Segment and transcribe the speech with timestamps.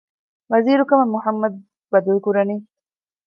[0.51, 1.57] ވަޒީރުކަމަށް މުޙައްމަދު
[1.91, 2.55] ބަދަލުކުރަނީ؟